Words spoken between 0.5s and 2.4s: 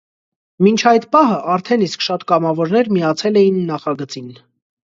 Մինչ այդ պահը արդեն իսկ շատ